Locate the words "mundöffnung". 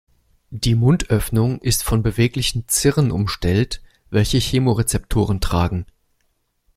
0.73-1.59